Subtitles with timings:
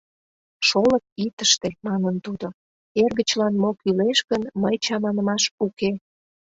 [0.67, 2.47] —Шолып ит ыште,— манын тудо,—
[3.03, 5.91] эргычлан мо кӱлеш гын, мый чаманымаш уке...